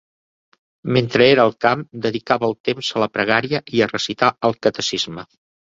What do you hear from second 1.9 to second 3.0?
dedicava el temps